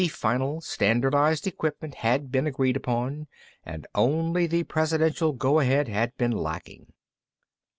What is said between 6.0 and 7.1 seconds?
been lacking.